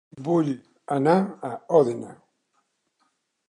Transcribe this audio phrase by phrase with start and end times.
[0.27, 0.47] Vull
[0.95, 1.53] anar a
[1.83, 2.17] Òdena